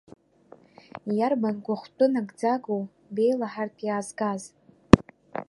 Иарбан 1.17 1.57
гәахәтәы 1.65 2.05
нагӡагоу 2.13 2.81
беилаҳартә 3.13 3.83
иаазгаз? 3.87 4.43